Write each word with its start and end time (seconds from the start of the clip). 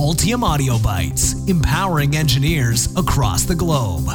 Altium 0.00 0.42
Audio 0.42 0.76
Bytes, 0.78 1.46
empowering 1.46 2.16
engineers 2.16 2.88
across 2.96 3.44
the 3.44 3.54
globe. 3.54 4.08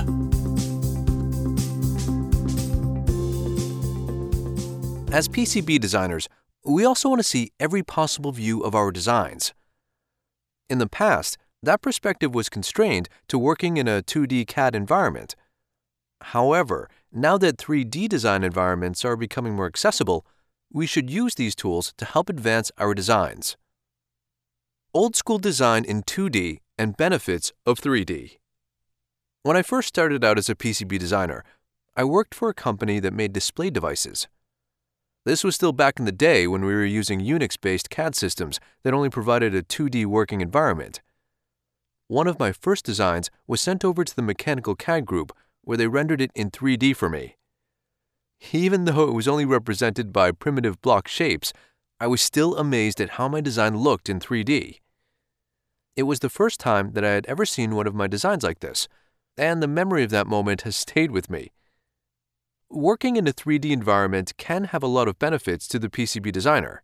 As 5.13 5.27
PCB 5.27 5.79
designers, 5.79 6.27
we 6.63 6.83
also 6.83 7.09
want 7.09 7.19
to 7.19 7.23
see 7.23 7.51
every 7.59 7.83
possible 7.83 8.31
view 8.31 8.61
of 8.61 8.73
our 8.73 8.91
designs. 8.91 9.53
In 10.71 10.79
the 10.79 10.89
past, 10.89 11.37
that 11.61 11.83
perspective 11.83 12.33
was 12.33 12.49
constrained 12.49 13.07
to 13.27 13.37
working 13.37 13.77
in 13.77 13.87
a 13.87 14.01
2D 14.01 14.47
CAD 14.47 14.73
environment. 14.73 15.35
However, 16.19 16.89
now 17.11 17.37
that 17.37 17.57
3D 17.57 18.09
design 18.09 18.43
environments 18.43 19.05
are 19.05 19.15
becoming 19.15 19.53
more 19.53 19.67
accessible, 19.67 20.25
we 20.73 20.87
should 20.87 21.11
use 21.11 21.35
these 21.35 21.53
tools 21.53 21.93
to 21.97 22.05
help 22.05 22.27
advance 22.27 22.71
our 22.79 22.95
designs. 22.95 23.55
Old 24.95 25.17
school 25.17 25.39
design 25.39 25.83
in 25.83 26.03
2D 26.03 26.61
and 26.77 26.95
benefits 26.95 27.51
of 27.65 27.81
3D. 27.81 28.37
When 29.43 29.57
I 29.57 29.61
first 29.61 29.89
started 29.89 30.23
out 30.23 30.37
as 30.37 30.47
a 30.47 30.55
PCB 30.55 30.97
designer, 30.97 31.43
I 31.97 32.05
worked 32.05 32.33
for 32.33 32.47
a 32.47 32.53
company 32.53 33.01
that 33.01 33.11
made 33.11 33.33
display 33.33 33.69
devices. 33.69 34.29
This 35.25 35.43
was 35.43 35.53
still 35.53 35.73
back 35.73 35.99
in 35.99 36.05
the 36.05 36.13
day 36.13 36.47
when 36.47 36.63
we 36.63 36.73
were 36.73 36.85
using 36.85 37.19
Unix 37.19 37.59
based 37.59 37.89
CAD 37.89 38.15
systems 38.15 38.61
that 38.83 38.93
only 38.93 39.09
provided 39.09 39.53
a 39.53 39.63
2D 39.63 40.05
working 40.05 40.39
environment. 40.39 41.01
One 42.07 42.25
of 42.27 42.39
my 42.39 42.53
first 42.53 42.85
designs 42.85 43.29
was 43.47 43.59
sent 43.59 43.83
over 43.83 44.05
to 44.05 44.15
the 44.15 44.21
Mechanical 44.21 44.75
CAD 44.75 45.05
group 45.05 45.35
where 45.61 45.75
they 45.75 45.87
rendered 45.87 46.21
it 46.21 46.31
in 46.33 46.51
3D 46.51 46.95
for 46.95 47.09
me. 47.09 47.35
Even 48.53 48.85
though 48.85 49.09
it 49.09 49.13
was 49.13 49.27
only 49.27 49.43
represented 49.43 50.13
by 50.13 50.31
primitive 50.31 50.81
block 50.81 51.09
shapes, 51.09 51.51
I 51.99 52.07
was 52.07 52.21
still 52.21 52.55
amazed 52.55 53.01
at 53.01 53.09
how 53.09 53.27
my 53.27 53.41
design 53.41 53.75
looked 53.77 54.07
in 54.07 54.21
3D. 54.21 54.79
It 55.95 56.03
was 56.03 56.19
the 56.19 56.29
first 56.29 56.59
time 56.59 56.91
that 56.91 57.05
I 57.05 57.11
had 57.11 57.25
ever 57.25 57.45
seen 57.45 57.75
one 57.75 57.87
of 57.87 57.95
my 57.95 58.07
designs 58.07 58.43
like 58.43 58.59
this, 58.59 58.87
and 59.37 59.61
the 59.61 59.67
memory 59.67 60.03
of 60.03 60.09
that 60.11 60.27
moment 60.27 60.61
has 60.63 60.75
stayed 60.75 61.11
with 61.11 61.29
me. 61.29 61.51
Working 62.69 63.15
in 63.15 63.27
a 63.27 63.33
3D 63.33 63.71
environment 63.71 64.33
can 64.37 64.65
have 64.65 64.83
a 64.83 64.87
lot 64.87 65.07
of 65.07 65.19
benefits 65.19 65.67
to 65.69 65.79
the 65.79 65.89
PCB 65.89 66.31
designer. 66.31 66.83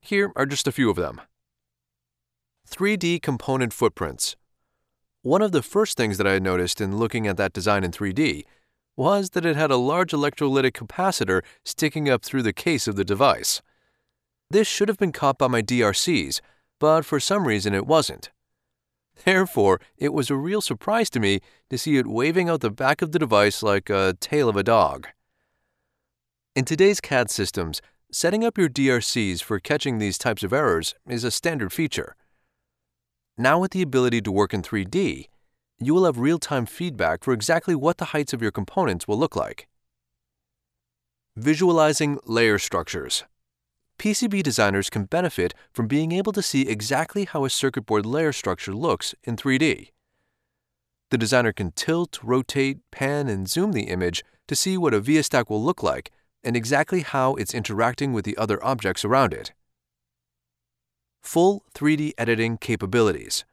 Here 0.00 0.32
are 0.34 0.46
just 0.46 0.66
a 0.66 0.72
few 0.72 0.90
of 0.90 0.96
them. 0.96 1.20
3D 2.68 3.22
component 3.22 3.72
footprints. 3.72 4.36
One 5.22 5.42
of 5.42 5.52
the 5.52 5.62
first 5.62 5.96
things 5.96 6.18
that 6.18 6.26
I 6.26 6.38
noticed 6.38 6.80
in 6.80 6.96
looking 6.96 7.26
at 7.26 7.36
that 7.36 7.52
design 7.52 7.84
in 7.84 7.92
3D 7.92 8.44
was 8.96 9.30
that 9.30 9.46
it 9.46 9.56
had 9.56 9.70
a 9.70 9.76
large 9.76 10.12
electrolytic 10.12 10.72
capacitor 10.72 11.42
sticking 11.64 12.08
up 12.08 12.24
through 12.24 12.42
the 12.42 12.52
case 12.52 12.88
of 12.88 12.96
the 12.96 13.04
device. 13.04 13.62
This 14.50 14.68
should 14.68 14.88
have 14.88 14.98
been 14.98 15.12
caught 15.12 15.38
by 15.38 15.48
my 15.48 15.62
DRCs, 15.62 16.40
but 16.78 17.04
for 17.04 17.20
some 17.20 17.46
reason 17.46 17.74
it 17.74 17.86
wasn't. 17.86 18.30
Therefore, 19.22 19.80
it 19.96 20.12
was 20.12 20.30
a 20.30 20.36
real 20.36 20.60
surprise 20.60 21.08
to 21.10 21.20
me 21.20 21.40
to 21.70 21.78
see 21.78 21.96
it 21.96 22.06
waving 22.06 22.48
out 22.48 22.60
the 22.60 22.70
back 22.70 23.00
of 23.00 23.12
the 23.12 23.18
device 23.18 23.62
like 23.62 23.88
a 23.88 24.16
tail 24.20 24.48
of 24.48 24.56
a 24.56 24.62
dog. 24.62 25.06
In 26.56 26.64
today's 26.64 27.00
CAD 27.00 27.30
systems, 27.30 27.80
setting 28.10 28.44
up 28.44 28.58
your 28.58 28.68
DRCs 28.68 29.42
for 29.42 29.58
catching 29.58 29.98
these 29.98 30.18
types 30.18 30.42
of 30.42 30.52
errors 30.52 30.94
is 31.08 31.24
a 31.24 31.30
standard 31.30 31.72
feature. 31.72 32.16
Now, 33.36 33.58
with 33.58 33.72
the 33.72 33.82
ability 33.82 34.20
to 34.22 34.32
work 34.32 34.54
in 34.54 34.62
3D, 34.62 35.28
you 35.80 35.94
will 35.94 36.04
have 36.04 36.18
real 36.18 36.38
time 36.38 36.66
feedback 36.66 37.24
for 37.24 37.32
exactly 37.32 37.74
what 37.74 37.98
the 37.98 38.06
heights 38.06 38.32
of 38.32 38.40
your 38.40 38.52
components 38.52 39.08
will 39.08 39.18
look 39.18 39.34
like. 39.34 39.68
Visualizing 41.36 42.18
layer 42.24 42.58
structures. 42.58 43.24
PCB 43.98 44.42
designers 44.42 44.90
can 44.90 45.04
benefit 45.04 45.54
from 45.72 45.86
being 45.86 46.12
able 46.12 46.32
to 46.32 46.42
see 46.42 46.68
exactly 46.68 47.24
how 47.24 47.44
a 47.44 47.50
circuit 47.50 47.86
board 47.86 48.04
layer 48.04 48.32
structure 48.32 48.74
looks 48.74 49.14
in 49.24 49.36
3D. 49.36 49.90
The 51.10 51.18
designer 51.18 51.52
can 51.52 51.72
tilt, 51.72 52.18
rotate, 52.22 52.78
pan, 52.90 53.28
and 53.28 53.48
zoom 53.48 53.72
the 53.72 53.84
image 53.84 54.24
to 54.48 54.56
see 54.56 54.76
what 54.76 54.94
a 54.94 55.00
ViaStack 55.00 55.48
will 55.48 55.62
look 55.62 55.82
like 55.82 56.10
and 56.42 56.56
exactly 56.56 57.00
how 57.00 57.34
it's 57.34 57.54
interacting 57.54 58.12
with 58.12 58.24
the 58.24 58.36
other 58.36 58.62
objects 58.64 59.04
around 59.04 59.32
it. 59.32 59.52
Full 61.22 61.64
3D 61.74 62.12
editing 62.18 62.58
capabilities. 62.58 63.44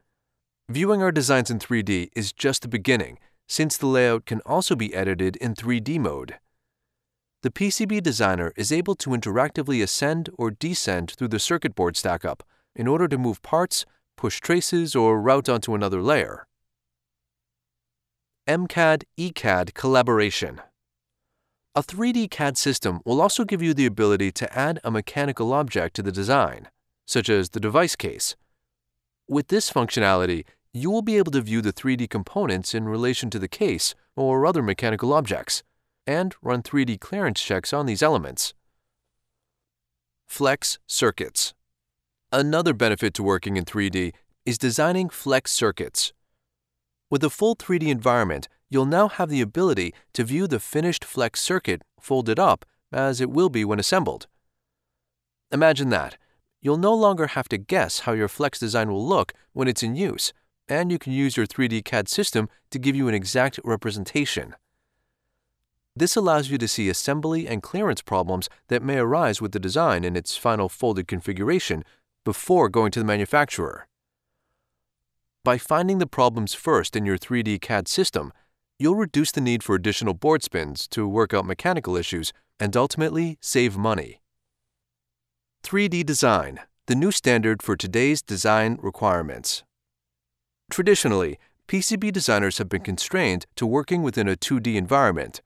Viewing 0.68 1.02
our 1.02 1.12
designs 1.12 1.50
in 1.50 1.58
3D 1.58 2.10
is 2.14 2.32
just 2.32 2.62
the 2.62 2.68
beginning, 2.68 3.18
since 3.46 3.76
the 3.76 3.86
layout 3.86 4.26
can 4.26 4.40
also 4.40 4.76
be 4.76 4.94
edited 4.94 5.36
in 5.36 5.54
3D 5.54 5.98
mode 5.98 6.36
the 7.42 7.50
PCB 7.50 8.00
designer 8.02 8.52
is 8.56 8.70
able 8.70 8.94
to 8.94 9.10
interactively 9.10 9.82
ascend 9.82 10.30
or 10.38 10.52
descend 10.52 11.10
through 11.10 11.28
the 11.28 11.40
circuit 11.40 11.74
board 11.74 11.96
stackup 11.96 12.40
in 12.76 12.86
order 12.86 13.08
to 13.08 13.18
move 13.18 13.42
parts, 13.42 13.84
push 14.16 14.40
traces, 14.40 14.94
or 14.94 15.20
route 15.20 15.48
onto 15.48 15.74
another 15.74 16.00
layer. 16.00 16.46
MCAD 18.48 19.02
ECAD 19.18 19.74
collaboration. 19.74 20.60
A 21.74 21.82
3D 21.82 22.30
CAD 22.30 22.56
system 22.56 23.00
will 23.04 23.20
also 23.20 23.44
give 23.44 23.62
you 23.62 23.74
the 23.74 23.86
ability 23.86 24.30
to 24.32 24.58
add 24.58 24.78
a 24.84 24.90
mechanical 24.90 25.52
object 25.52 25.96
to 25.96 26.02
the 26.02 26.12
design, 26.12 26.68
such 27.06 27.28
as 27.28 27.50
the 27.50 27.60
device 27.60 27.96
case. 27.96 28.36
With 29.26 29.48
this 29.48 29.72
functionality, 29.72 30.44
you 30.72 30.90
will 30.90 31.02
be 31.02 31.18
able 31.18 31.32
to 31.32 31.40
view 31.40 31.60
the 31.60 31.72
3D 31.72 32.08
components 32.08 32.72
in 32.72 32.88
relation 32.88 33.30
to 33.30 33.38
the 33.40 33.48
case 33.48 33.94
or 34.14 34.46
other 34.46 34.62
mechanical 34.62 35.12
objects 35.12 35.62
and 36.06 36.34
run 36.42 36.62
3D 36.62 37.00
clearance 37.00 37.40
checks 37.40 37.72
on 37.72 37.86
these 37.86 38.02
elements. 38.02 38.54
Flex 40.26 40.78
circuits. 40.86 41.54
Another 42.30 42.72
benefit 42.72 43.14
to 43.14 43.22
working 43.22 43.56
in 43.56 43.64
3D 43.64 44.12
is 44.46 44.58
designing 44.58 45.08
flex 45.08 45.52
circuits. 45.52 46.12
With 47.10 47.22
a 47.22 47.30
full 47.30 47.54
3D 47.54 47.88
environment, 47.88 48.48
you'll 48.70 48.86
now 48.86 49.08
have 49.08 49.28
the 49.28 49.42
ability 49.42 49.92
to 50.14 50.24
view 50.24 50.46
the 50.46 50.58
finished 50.58 51.04
flex 51.04 51.40
circuit 51.40 51.82
folded 52.00 52.38
up 52.38 52.64
as 52.90 53.20
it 53.20 53.30
will 53.30 53.50
be 53.50 53.64
when 53.64 53.78
assembled. 53.78 54.26
Imagine 55.50 55.90
that. 55.90 56.16
You'll 56.62 56.78
no 56.78 56.94
longer 56.94 57.26
have 57.28 57.48
to 57.50 57.58
guess 57.58 58.00
how 58.00 58.12
your 58.12 58.28
flex 58.28 58.58
design 58.58 58.90
will 58.90 59.06
look 59.06 59.32
when 59.52 59.68
it's 59.68 59.82
in 59.82 59.96
use, 59.96 60.32
and 60.68 60.90
you 60.90 60.98
can 60.98 61.12
use 61.12 61.36
your 61.36 61.46
3D 61.46 61.84
CAD 61.84 62.08
system 62.08 62.48
to 62.70 62.78
give 62.78 62.96
you 62.96 63.08
an 63.08 63.14
exact 63.14 63.60
representation. 63.64 64.54
This 65.94 66.16
allows 66.16 66.48
you 66.48 66.56
to 66.58 66.68
see 66.68 66.88
assembly 66.88 67.46
and 67.46 67.62
clearance 67.62 68.00
problems 68.00 68.48
that 68.68 68.82
may 68.82 68.98
arise 68.98 69.42
with 69.42 69.52
the 69.52 69.60
design 69.60 70.04
in 70.04 70.16
its 70.16 70.36
final 70.36 70.68
folded 70.68 71.06
configuration 71.06 71.84
before 72.24 72.68
going 72.68 72.90
to 72.92 72.98
the 72.98 73.04
manufacturer. 73.04 73.86
By 75.44 75.58
finding 75.58 75.98
the 75.98 76.06
problems 76.06 76.54
first 76.54 76.96
in 76.96 77.04
your 77.04 77.18
3D 77.18 77.60
CAD 77.60 77.88
system, 77.88 78.32
you'll 78.78 78.94
reduce 78.94 79.32
the 79.32 79.40
need 79.40 79.62
for 79.62 79.74
additional 79.74 80.14
board 80.14 80.42
spins 80.42 80.88
to 80.88 81.06
work 81.06 81.34
out 81.34 81.44
mechanical 81.44 81.96
issues 81.96 82.32
and 82.58 82.76
ultimately 82.76 83.38
save 83.40 83.76
money. 83.76 84.20
3D 85.64 86.06
design, 86.06 86.60
the 86.86 86.94
new 86.94 87.10
standard 87.10 87.62
for 87.62 87.76
today's 87.76 88.22
design 88.22 88.78
requirements. 88.80 89.62
Traditionally, 90.70 91.38
PCB 91.68 92.12
designers 92.12 92.58
have 92.58 92.68
been 92.68 92.82
constrained 92.82 93.46
to 93.56 93.66
working 93.66 94.02
within 94.02 94.28
a 94.28 94.36
2D 94.36 94.76
environment 94.76 95.40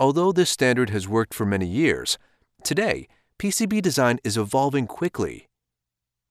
Although 0.00 0.32
this 0.32 0.48
standard 0.48 0.88
has 0.88 1.06
worked 1.06 1.34
for 1.34 1.44
many 1.44 1.66
years, 1.66 2.16
today 2.64 3.06
PCB 3.38 3.82
design 3.82 4.18
is 4.24 4.38
evolving 4.38 4.86
quickly. 4.86 5.50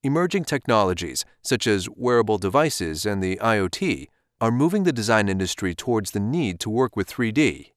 Emerging 0.01 0.45
technologies, 0.45 1.23
such 1.43 1.67
as 1.67 1.87
wearable 1.95 2.39
devices 2.39 3.05
and 3.05 3.21
the 3.21 3.35
IoT, 3.37 4.07
are 4.41 4.49
moving 4.49 4.85
the 4.85 4.91
design 4.91 5.29
industry 5.29 5.75
towards 5.75 6.11
the 6.11 6.19
need 6.19 6.59
to 6.61 6.69
work 6.69 6.95
with 6.95 7.07
3D. 7.07 7.73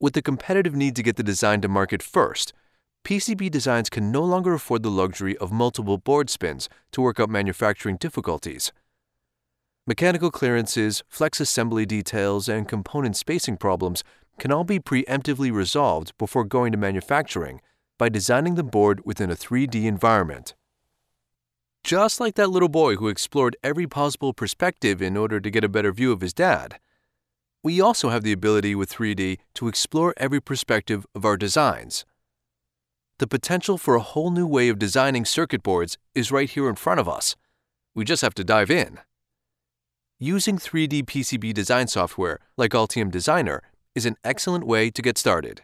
With 0.00 0.14
the 0.14 0.22
competitive 0.22 0.74
need 0.74 0.96
to 0.96 1.02
get 1.04 1.14
the 1.14 1.22
design 1.22 1.60
to 1.60 1.68
market 1.68 2.02
first, 2.02 2.52
PCB 3.04 3.48
designs 3.52 3.88
can 3.88 4.10
no 4.10 4.22
longer 4.22 4.54
afford 4.54 4.82
the 4.82 4.90
luxury 4.90 5.36
of 5.36 5.52
multiple 5.52 5.96
board 5.96 6.28
spins 6.28 6.68
to 6.90 7.00
work 7.00 7.20
out 7.20 7.30
manufacturing 7.30 7.98
difficulties. 7.98 8.72
Mechanical 9.86 10.32
clearances, 10.32 11.04
flex 11.06 11.38
assembly 11.38 11.86
details, 11.86 12.48
and 12.48 12.66
component 12.66 13.16
spacing 13.16 13.56
problems 13.56 14.02
can 14.38 14.52
all 14.52 14.64
be 14.64 14.78
preemptively 14.78 15.52
resolved 15.52 16.16
before 16.18 16.44
going 16.44 16.72
to 16.72 16.78
manufacturing 16.78 17.60
by 17.98 18.08
designing 18.08 18.54
the 18.54 18.62
board 18.62 19.00
within 19.04 19.30
a 19.30 19.36
3D 19.36 19.84
environment. 19.84 20.54
Just 21.82 22.20
like 22.20 22.34
that 22.34 22.50
little 22.50 22.68
boy 22.68 22.96
who 22.96 23.08
explored 23.08 23.56
every 23.62 23.86
possible 23.86 24.32
perspective 24.32 25.00
in 25.00 25.16
order 25.16 25.40
to 25.40 25.50
get 25.50 25.64
a 25.64 25.68
better 25.68 25.92
view 25.92 26.12
of 26.12 26.20
his 26.20 26.32
dad, 26.32 26.78
we 27.62 27.80
also 27.80 28.10
have 28.10 28.22
the 28.22 28.32
ability 28.32 28.74
with 28.74 28.92
3D 28.92 29.38
to 29.54 29.68
explore 29.68 30.14
every 30.16 30.40
perspective 30.40 31.06
of 31.14 31.24
our 31.24 31.36
designs. 31.36 32.04
The 33.18 33.26
potential 33.26 33.78
for 33.78 33.94
a 33.94 34.00
whole 34.00 34.30
new 34.30 34.46
way 34.46 34.68
of 34.68 34.78
designing 34.78 35.24
circuit 35.24 35.62
boards 35.62 35.96
is 36.14 36.30
right 36.30 36.50
here 36.50 36.68
in 36.68 36.74
front 36.74 37.00
of 37.00 37.08
us. 37.08 37.34
We 37.94 38.04
just 38.04 38.22
have 38.22 38.34
to 38.34 38.44
dive 38.44 38.70
in. 38.70 38.98
Using 40.18 40.58
3D 40.58 41.04
PCB 41.04 41.54
design 41.54 41.88
software 41.88 42.40
like 42.56 42.72
Altium 42.72 43.10
Designer 43.10 43.62
is 43.96 44.06
an 44.06 44.16
excellent 44.22 44.66
way 44.66 44.90
to 44.90 45.02
get 45.02 45.16
started. 45.18 45.62